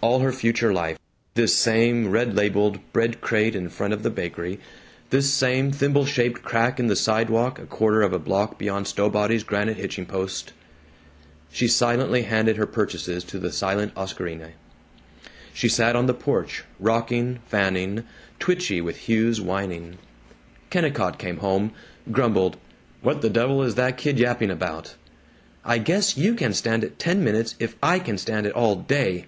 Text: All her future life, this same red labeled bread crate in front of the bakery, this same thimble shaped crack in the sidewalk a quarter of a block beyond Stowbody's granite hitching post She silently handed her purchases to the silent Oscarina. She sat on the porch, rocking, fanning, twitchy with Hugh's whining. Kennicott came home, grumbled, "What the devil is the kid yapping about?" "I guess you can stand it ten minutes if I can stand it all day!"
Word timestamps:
All 0.00 0.20
her 0.20 0.30
future 0.32 0.72
life, 0.72 0.96
this 1.34 1.56
same 1.56 2.12
red 2.12 2.32
labeled 2.36 2.78
bread 2.92 3.20
crate 3.20 3.56
in 3.56 3.68
front 3.68 3.92
of 3.92 4.04
the 4.04 4.10
bakery, 4.10 4.60
this 5.10 5.32
same 5.34 5.72
thimble 5.72 6.06
shaped 6.06 6.42
crack 6.44 6.78
in 6.78 6.86
the 6.86 6.94
sidewalk 6.94 7.58
a 7.58 7.66
quarter 7.66 8.02
of 8.02 8.12
a 8.12 8.18
block 8.20 8.58
beyond 8.60 8.86
Stowbody's 8.86 9.42
granite 9.42 9.76
hitching 9.76 10.06
post 10.06 10.52
She 11.50 11.66
silently 11.66 12.22
handed 12.22 12.56
her 12.56 12.64
purchases 12.64 13.24
to 13.24 13.40
the 13.40 13.50
silent 13.50 13.92
Oscarina. 13.96 14.50
She 15.52 15.68
sat 15.68 15.96
on 15.96 16.06
the 16.06 16.14
porch, 16.14 16.62
rocking, 16.78 17.40
fanning, 17.48 18.04
twitchy 18.38 18.80
with 18.80 19.08
Hugh's 19.08 19.40
whining. 19.40 19.98
Kennicott 20.70 21.18
came 21.18 21.38
home, 21.38 21.72
grumbled, 22.12 22.56
"What 23.02 23.20
the 23.20 23.30
devil 23.30 23.64
is 23.64 23.74
the 23.74 23.90
kid 23.90 24.20
yapping 24.20 24.52
about?" 24.52 24.94
"I 25.64 25.78
guess 25.78 26.16
you 26.16 26.34
can 26.36 26.52
stand 26.54 26.84
it 26.84 27.00
ten 27.00 27.24
minutes 27.24 27.56
if 27.58 27.74
I 27.82 27.98
can 27.98 28.16
stand 28.16 28.46
it 28.46 28.52
all 28.52 28.76
day!" 28.76 29.26